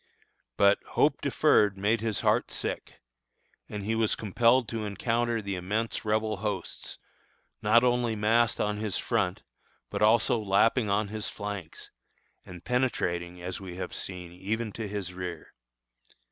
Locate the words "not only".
7.61-8.15